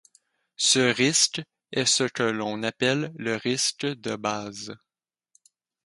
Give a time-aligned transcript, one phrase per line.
[0.57, 4.75] Ce risque est ce que l'on appelle le risque de base.